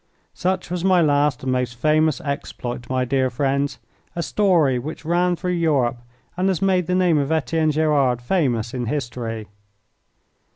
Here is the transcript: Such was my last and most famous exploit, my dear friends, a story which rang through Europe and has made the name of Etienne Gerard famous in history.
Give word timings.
Such 0.33 0.71
was 0.71 0.83
my 0.83 0.99
last 0.99 1.43
and 1.43 1.51
most 1.51 1.75
famous 1.75 2.19
exploit, 2.21 2.89
my 2.89 3.05
dear 3.05 3.29
friends, 3.29 3.77
a 4.15 4.23
story 4.23 4.79
which 4.79 5.05
rang 5.05 5.35
through 5.35 5.51
Europe 5.51 5.99
and 6.35 6.47
has 6.47 6.59
made 6.59 6.87
the 6.87 6.95
name 6.95 7.19
of 7.19 7.31
Etienne 7.31 7.69
Gerard 7.69 8.19
famous 8.19 8.73
in 8.73 8.87
history. 8.87 9.47